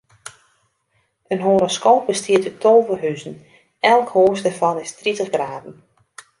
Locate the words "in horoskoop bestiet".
1.33-2.47